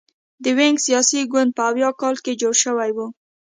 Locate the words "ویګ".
0.57-0.75